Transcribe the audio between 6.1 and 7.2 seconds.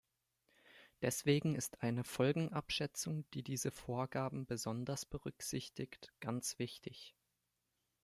ganz wichtig.